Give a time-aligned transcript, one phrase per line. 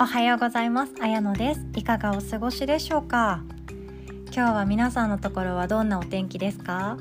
[0.00, 0.92] おはようございます。
[1.00, 1.66] あやのです。
[1.74, 3.42] いかがお過ごしでしょうか？
[4.26, 6.96] 今日は皆さんのところはどんなお天気ですか？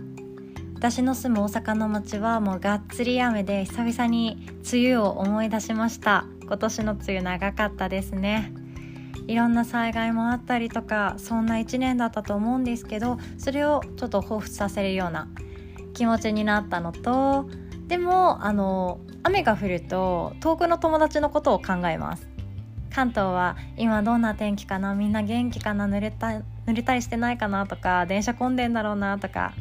[0.73, 6.25] 私の住む大阪の街はもうがっつり雨で久々に梅雨を思い出しました。
[6.41, 8.51] 今年の梅雨長かったですね。
[9.27, 15.27] いろんな災害もあったりとかそんな一年だったと思うんですけどそれをちょっと彷彿させるような
[15.93, 17.47] 気持ちになったのと
[17.85, 22.27] でもあの雨が降ると遠くの友達のことを考えます。
[22.97, 26.29] 関東は今どんな天気かなみんな元気かな濡れた
[26.65, 29.53] 濡れたりしてないかなとか電車混んでんだろうなとか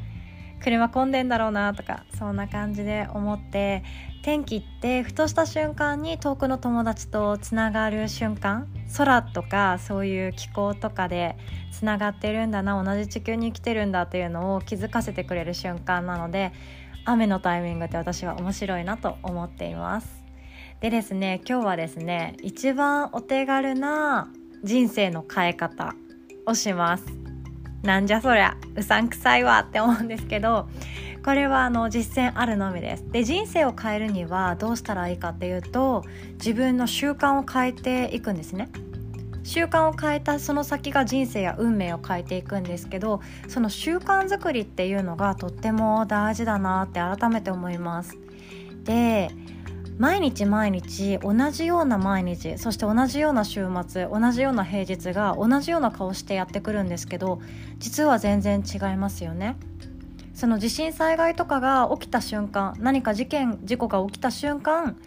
[0.63, 3.85] 車混んでんだろうなとかそんな感じで思って
[4.23, 11.37] 天気ってふとした瞬間に遠くの友達とつながる瞬間空とかそういう気候とかで
[11.73, 16.53] つながってるんだな同じ地球に生きてるんだっていうのを気づかせてくれる瞬間なので
[17.05, 20.26] 雨のタイミングって私は面白いなと思っています。
[20.81, 24.29] でですね今日はですね一番お手軽な
[24.63, 25.95] 人生の変え方
[26.47, 27.05] をします。
[27.83, 30.69] なんじゃそりゃうさんくさいわって思うんですけど
[31.25, 33.11] これはあの実践あるのみです。
[33.11, 38.69] で人生を変えるにはどうしたらいいかっていうと自分の習慣を変えていくんですね。
[39.45, 48.19] 習慣を変えたその先が人生や運命を変えていくんですけどその習慣づくりっていうのがとっても大事だなって改めて思います。
[48.83, 49.31] で
[49.99, 57.41] 毎日毎日同じような毎日そして同じような週末同じような平日が同じような顔してやってくるんですけど
[57.79, 59.57] 実は全然違いますよね。
[60.35, 64.99] その地震災害とかが起きた瞬間何か事件事故が起きた瞬間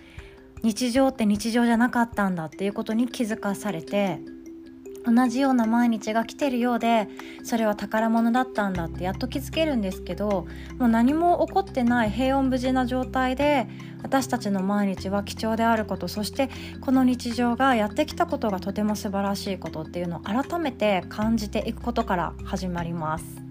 [0.64, 4.20] 日常って日常じゃなかったんだっていうことに気づかされて
[5.14, 7.08] 同じような毎日が来てるようで
[7.44, 13.68] それは宝物だったんだってやっと気づけるんですけどもう何も起こってない平穏無事な状態で
[14.04, 16.50] 私たちの毎日は貴重であることそして
[16.82, 23.50] この日常がやってきたことがとても素晴らしいことっていうのを改めて感じていくことから始まります。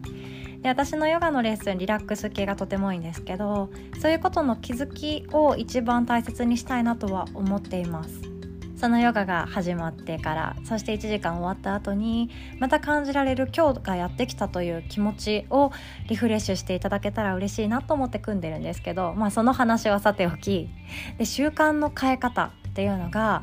[0.63, 8.38] で私のヨガのレッスンリラックス系がとてもいいんですけどそういうことの気づきを一番大切にしたいなとは思っています
[8.79, 12.31] そのヨガが始まってからそして1時間終わった後に
[12.61, 15.73] また感じられる今日がやってきたという気持ちを
[16.09, 20.71] リフレッシュしていただけたら嬉しいなと思って組んでるんですけどまあその話はさておき
[21.19, 23.43] で習慣の変え方っていうのが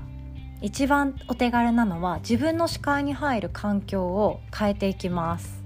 [0.62, 5.66] 一番お手軽なのは自分の視界に入る環境を変えていきます。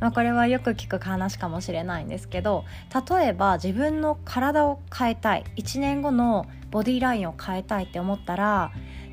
[0.00, 2.64] まあ、これはよく聞く話かもしれないんですけど
[3.08, 8.72] 例えば自分の体を変えたい1年後のボディラインを変えたいって思ったら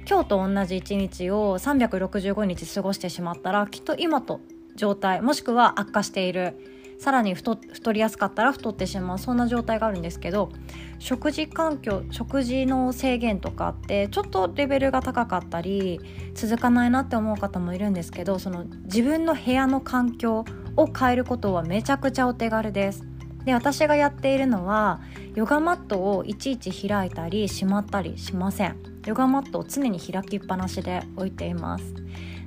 [0.09, 4.41] 今日と同じ1日を365日過ごしてしまったらきっと今と
[4.75, 6.55] 状態もしくは悪化している。
[6.97, 9.19] さらに太太りやすかったら太ってしまう。
[9.19, 10.49] そんな状態があるんですけど
[10.97, 16.01] 食事環境食事の制限とかってちょっとレベルが高かったり
[16.33, 20.43] 続かないなって思う方もいるんですけどその自分の部屋の環境
[20.75, 23.03] を変えることはめちゃくちゃお手軽です。
[23.45, 25.01] で私がやっているのは
[25.35, 28.98] ヨガマットをいちいち開いたりしまったりしません。
[29.09, 31.95] ヨガマットを常に開きっぱなしで置いています。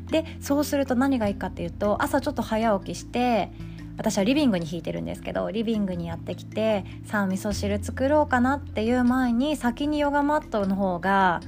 [0.07, 3.51] でそうすると何がいいかっていうと朝ちょっと早起きして
[3.97, 11.41] 私はリビングに引いてるんですけどリビングにやってきてさあ味噌汁作ろうかなっていう前に先にヨガマットの方が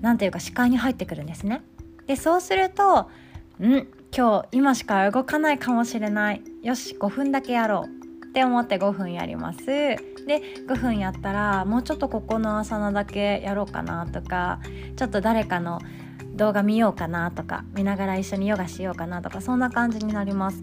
[0.00, 1.62] 何ていうか視界に入ってくるんですね。
[2.06, 3.10] でそうすると
[3.60, 6.42] ん今日今しか動かないかもしれない。
[6.62, 7.99] よし5分だけやろう。
[8.30, 9.66] って思って5分やります。
[9.66, 9.98] で
[10.68, 14.60] 5分やったらもうちょっとここの朝菜だけやろうかなとか
[14.96, 15.80] ちょっと誰かの
[16.34, 20.62] 動画見ようかなとか見ながら一緒にヨガしようかなとかそんな感じになります。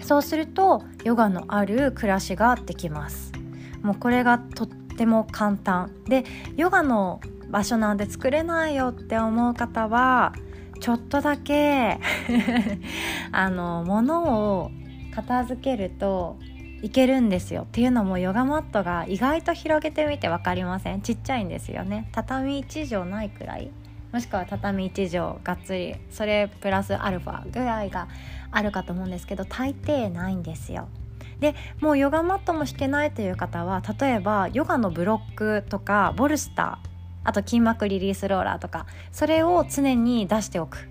[0.00, 3.32] そうするとヨガのある暮らしができます。
[3.82, 5.90] もうこれがとっても簡単。
[6.04, 6.24] で
[6.56, 7.20] ヨガの
[7.50, 10.34] 場所なんで作れないよって思う方は
[10.80, 11.98] ちょっとだけ
[13.32, 14.70] あの物を
[15.14, 16.38] 片付けると
[16.82, 17.62] いけるんですよ。
[17.62, 21.00] っていうのもヨガマットが意外と広げてみて分かりません。
[21.00, 22.08] ちっちゃいんですよね。
[22.12, 23.70] 畳1畳ないくらい。
[24.12, 25.96] もしくは畳1畳がっつり。
[26.10, 28.08] それプラスアルファぐらいが
[28.50, 30.88] あるかと思うんですけど大抵ないんですよ。
[31.40, 36.88] でもうヨガマットもしてないという方は例えばヨガのブロックとかボルスター。
[37.24, 38.86] あと筋膜リリースローラーとか。
[39.12, 40.88] それを常に出しておく。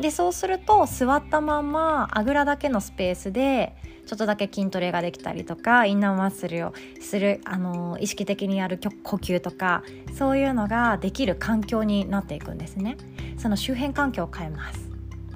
[0.00, 3.74] でそうすると座ったままあぐらだけのスペースで
[4.08, 9.82] ちょっとだけ筋トレができたりとかインナーマッスルをする、あの意識的にやる呼吸とか
[10.16, 12.96] そういうのができる環境になっていくんですね。
[13.36, 14.87] その周辺環境を変えます。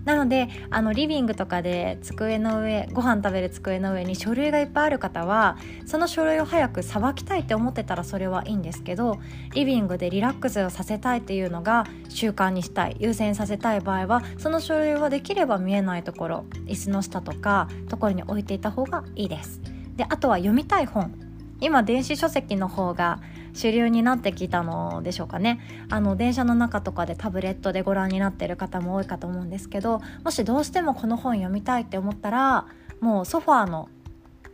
[0.04, 5.56] なのであのリビングとかで机の上ご飯食べる机の上に書類がいっぱいある方は
[5.86, 9.20] その書類を早くさばきたいって思ってたらそれはいいんですけど
[9.54, 19.60] リビングでリラックスをさせたいっていうのが習慣にしたい優先させたい場合はその書類はできれば見えないところ椅子の下とかところに置いていた方がいいです。
[19.96, 21.12] であとは読みたい本
[21.60, 23.20] 今電子書籍の方が
[23.54, 25.60] 主流になってきたのでしょうかね。
[25.90, 32.66] あの電車の中とかでタブレットでご覧になってる方も多いかと思うんですけどもしどうしてもこの本読みたいって思ったら
[33.00, 33.88] もうソファーの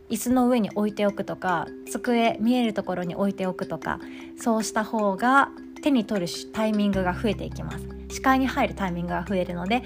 [0.09, 3.99] 椅子の上に置いておくとか机見えるところに置いておくとか
[4.41, 5.49] そうした方が
[5.81, 7.87] 手に取るタイミングが増えていきます。
[8.09, 9.83] 視界に入るタイミングが増えるので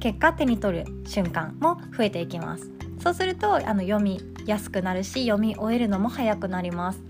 [0.00, 2.70] 結果手に取る瞬間も増えていきます。
[3.00, 7.02] そうするとあの読みやすくなるし読み終えるのも早くなります。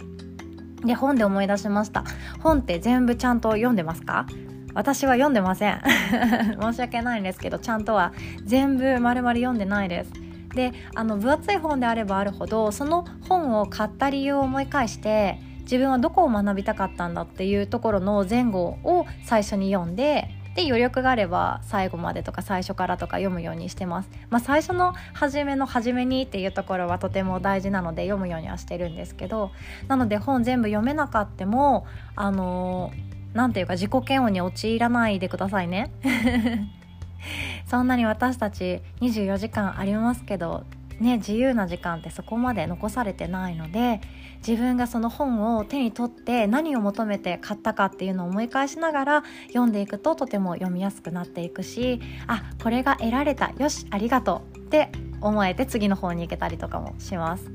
[0.85, 2.05] で本で思い出しました。
[2.41, 4.27] 本って全部ちゃんと読んでますか？
[4.75, 5.81] 私は読んでません。
[6.61, 8.13] 申し訳ないんですけどちゃんとは
[8.45, 10.13] 全部丸々読んでないです。
[10.55, 24.11] であの分厚い本であればあるほどその本を買った理由を思い返して自分はどこを学びたかったんだっていうところの前後を最初に読んでで余力があれば最後までとか最初からとか読むようにしてます。
[24.31, 29.51] まあ、最初の初めの初めにっていうところはとても大事なので読むようにはしてるんですけど
[29.89, 32.93] なので本全部読めなかってもあの
[33.33, 35.91] 何ていうか自己嫌悪に陥らないでくださいね。
[37.67, 40.65] そんなに私たち24時間ありますけど
[41.01, 44.01] ね自由な時間ってそこまで残されてないので
[44.47, 57.51] 自分がその本を手に取って何を求めて買ったかっていうのを思い返しながら読んでいくととても読みやすくなっていくしあこれが得られたよしありがとうって思えて次の方に行けたりとかもします。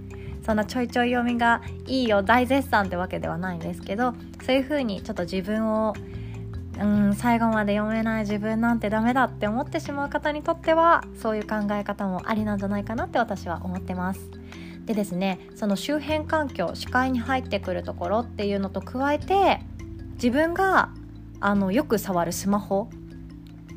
[0.45, 5.93] そんなちょいちょい読みがいいよ大絶賛ってわけではないんですけどそういう風にちょっと自分を
[6.81, 14.21] うん最後まで読めない自分なんてダメだって思ってしまう方にとってはそういう考え方もありなんじゃないかなって私は思ってます。
[14.85, 19.59] でですねその周辺環境視界に入ってくるところっていうのと加えて
[20.13, 20.89] 自分が
[21.39, 22.89] あのよく触るスマホ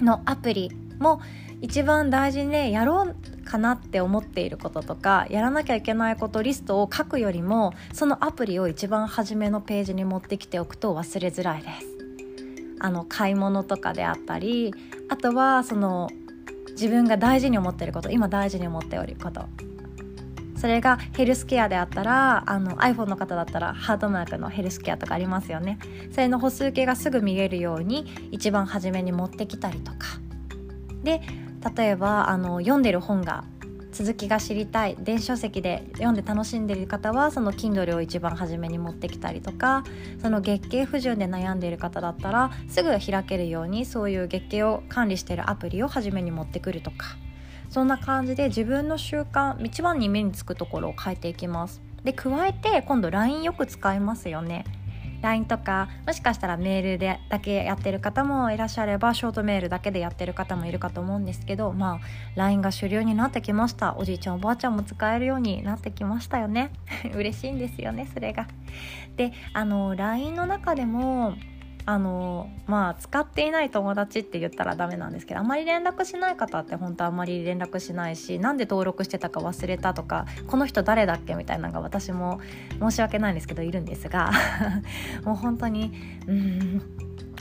[0.00, 1.20] のアプリも
[1.60, 11.91] 一番大事にねやろうかなって思っていることとかやらなきゃいけないことリストを書くよりもそのアプリを一番初めのページに持ってきておくと忘れづらいです。
[12.82, 14.74] あの買い物とかであったり
[15.08, 16.08] あとはその
[16.72, 19.46] 自分が大事に思ってること今大事に思っておること。
[20.56, 25.80] それがヘルスケアであったらあの iPhone の方だったらハートマークのヘルスケアとかありますよね。
[26.12, 29.98] それの歩数計がすぐ見えるように一番初めに持ってきたりとか。
[31.02, 31.20] で
[31.76, 33.44] 例えばあの読んでる本が
[33.92, 39.84] 続きが知りたい電子書籍で読んで楽しんでいる方はその Kindle を一番初めに持ってきたりとか
[40.20, 47.16] その月経不順で悩んでいる方だったらすぐ開けるようにそういう月経を管理しているアプリを初めに持ってくるとか
[47.68, 51.80] そんな感じで自分の習慣一番に目につくところを変えていきます。
[52.04, 54.64] で加えて今度 LINE よく使いますよね。
[55.22, 62.00] LINE とかもしかしたらメールでだけやってる方もいらっしゃればショートメールだけでやってる方もいるかと思うんですけどまあ
[62.36, 63.96] LINE が主流になってきました。
[63.96, 66.70] おじいちゃんおばあちゃんも使えるようになってきましたよね。
[67.14, 68.46] 嬉しいんですよねそれが。
[69.16, 71.34] であの LINE の中でも
[71.84, 82.40] あのまあ使っていない友達って言ったらダメなんですけどあまり連絡しない方って本当あまり連絡しないしなんで登録してたか忘れたとかこの人誰だっけみたいなのが私も
[82.78, 84.30] 申し訳ないんですけどいるんですが
[85.24, 85.92] もう本当に
[86.28, 86.82] うん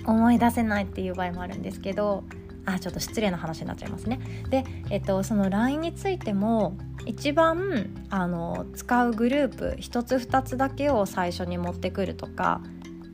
[0.06, 2.24] 思い出せないっていう場合もあるんですけど
[2.66, 4.20] あちょっと失礼な話になっちゃいますね。
[4.50, 12.62] で、えっと、その LINE についても一番あの使うグループ1つ2つだけを最初に持ってくるとか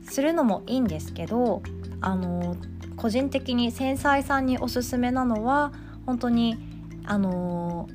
[0.08, 1.62] するのもいいんですけど
[2.00, 2.56] あの
[2.96, 5.72] 個人的に繊細さんにおすすめなのは
[6.06, 6.56] 本当に
[7.04, 7.88] あの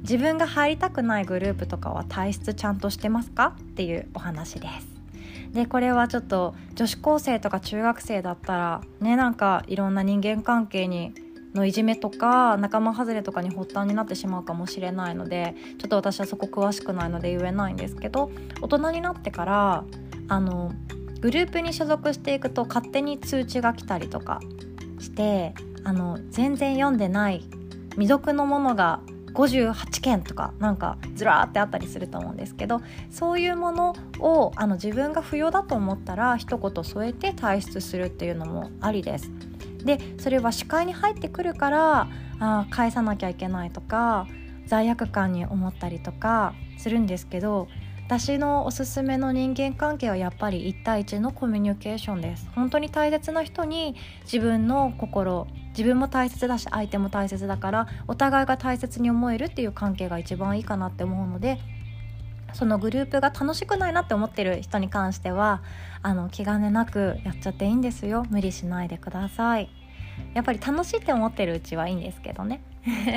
[0.00, 3.56] 自分が入りたくないグループとかは体質ちゃんとしてますか？
[3.60, 4.88] っていうお話です。
[5.52, 11.14] でこれはちょっと女子高生とか中学生だったらねなんかいろんな人間関係に
[11.54, 18.30] のいじめとか仲間外れとかに発端になってしまうかもしれないのでちょっと私はそこ詳しくないので言えないんですけど
[18.60, 19.84] 大人になってから
[20.28, 20.72] あの
[21.20, 24.40] グループに所属していくと勝手に通知が来たりとか
[25.00, 27.44] してあの全然読んでない
[27.92, 29.00] 未読のものが
[29.34, 39.30] 58件とかなんかずらーってあったりすると思うんですけどそういうものをあの自分が不要だと思ったら一言添えて退出するっていうのもありです。
[39.84, 42.08] でそれは視界に入ってくるから
[42.40, 44.26] あ返さなきゃいけないとか
[44.66, 47.68] 罪悪感に思ったりとかするんですけど
[48.08, 52.48] 私のおすすめの人間関係はやっぱり1対1のコミュニケーションです。
[52.54, 61.58] 本当に大切な人に自分の心自分も大切だし相手も大切だからお互いが大切に思えるっていう関係が一番いいかなって思うので
[62.54, 65.62] そのグループが楽しくないなって思ってる人に関しては
[66.00, 68.24] あの気兼ねなくやっちゃっていいんですよ。
[68.30, 69.68] 無理しないでください。
[70.32, 72.62] やっぱり楽しいって思ってるうちはいいんですけどね。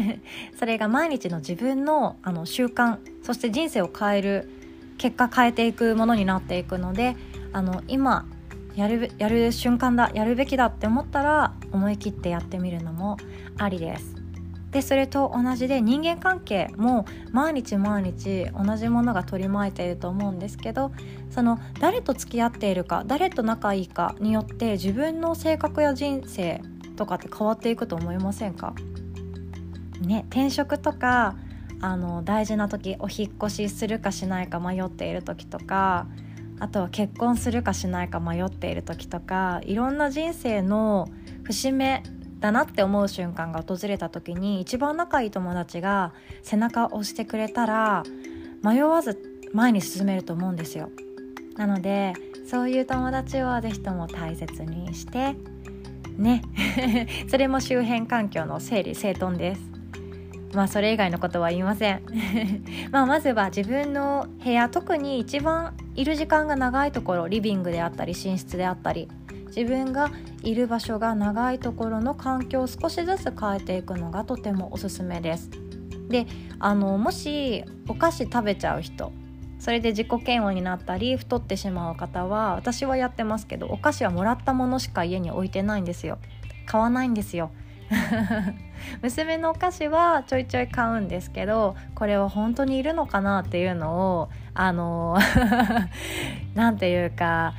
[0.59, 4.60] それが毎日の自分のあの習慣そして人生を変える
[5.01, 7.15] 結果変えていくものになっていくので
[7.53, 8.27] あの今
[8.75, 13.17] やるやる瞬間だやるべきだって思ったら思い切ってやってみるのも
[13.57, 14.15] ありです。
[14.69, 20.91] でそれと同じで人間関係も毎日毎日同じものが取り巻いていると思うんですけど
[21.31, 26.61] その誰と付き合っているか誰と仲いいかによって自分の性格や人生
[26.95, 28.75] とかって変わっていくと思いませんか？
[29.99, 31.35] ね転職とか
[31.81, 36.07] あの大事な時お引越しするかしないか迷っている時とか
[36.59, 41.09] あとは結婚するかしないか迷っている時とかいろんな人生の
[41.43, 42.03] 節目
[42.39, 48.03] だなって思う瞬間が訪れた時に一番仲いい友達が背中を押してくれたら
[48.63, 49.19] 迷わず
[49.53, 50.89] 前に進めると思うんですよ。
[51.55, 52.13] なので
[52.47, 55.35] そういう友達は是非とも大切にして
[56.17, 56.43] ね。
[57.27, 59.70] それも周辺環境の整理整頓です。
[60.53, 62.01] まあそれ以外のことは言いません。
[62.91, 69.07] まあまずは自分の部屋特に一番いる時間が長いところリビングであったり寝室であったり
[69.47, 70.11] 自分が
[70.43, 75.49] いる場所が長いところの環境を少しずつ変えていくのがとてもおすすめです。
[76.09, 76.27] で
[76.59, 79.13] あのもしお菓子食べちゃう人
[79.59, 86.17] それで自己嫌悪になったり太ってしまう方は私はやってますけどお菓子はもらったものしか家に置いてないんですよ。
[86.65, 87.51] 買わないんですよ。
[89.01, 95.17] 娘のお菓子はちょいちょい買うんですけどこれは本当にいるのかなっていうのをあの
[96.55, 97.53] 何て言うか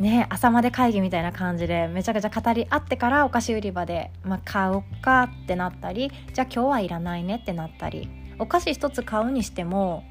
[0.00, 10.04] ね朝まで会議みたいな感じでめちゃくちゃ語り合ってからお菓子売り場で、まあ、買おうかってなったりじゃあ今日はいらないねってなったりお菓子一つ買うにしても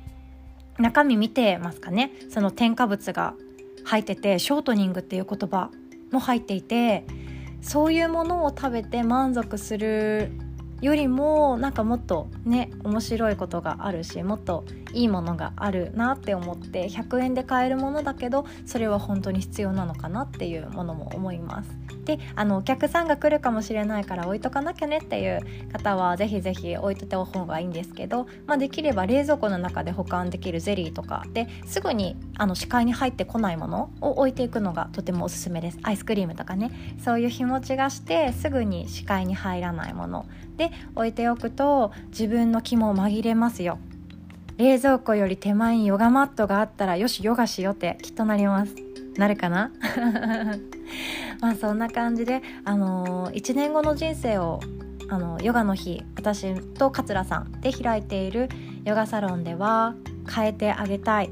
[0.80, 2.12] 中身見てますかね？
[2.30, 3.36] その添加物が
[3.86, 5.70] 入っててショートニングっていう言葉
[6.12, 7.06] も入っていて
[7.64, 10.32] そういうものを食べて満足する
[10.82, 21.70] よりもなんかもっとね面白いことがあるしもっといいものがあるなって思って100円で買えるものだけどそれは本当に必要なのかなっていうものも思います。
[22.06, 25.40] であのお客さんが来るかもしれないから置いとかなきゃねっていう
[25.72, 35.80] 方はぜひぜひ置いといた方がいいんですけど、まあ、できれば冷蔵庫の中で保管できるゼリーとかですぐにあの視界に入ってこないものを置いていくのがとてもおすすめです。
[35.84, 36.72] アイスクリームとかね。
[37.04, 40.26] そういう日持ちがしてすぐに視界に入らないもの。
[40.58, 43.80] で置いておくと自分の気も紛れますよ。
[44.58, 48.76] 冷蔵庫より手前にヨガマットがあったらよしヨガしようってきっとなります。
[49.18, 49.72] なるかな？
[51.42, 54.60] まあそんな感じで、あのー、1年後の人生を
[55.10, 58.50] あのヨガの日私と桂さんで開いている
[58.86, 59.96] ヨガサロンでは
[60.34, 61.32] 変えてあげたい。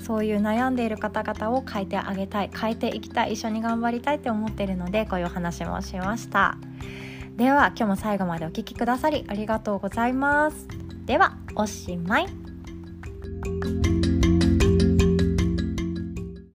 [0.00, 2.50] そういう悩んでいる方々を変えてあげたい。
[2.58, 3.34] 変えていきたい。
[3.34, 6.56] 一緒に頑張りたいって思っているのでこういうお話もしました。
[7.36, 10.66] では今日も最後までお聴きくださりありがとうございます。
[11.04, 12.49] ではおしまい。
[13.42, 13.89] Bye.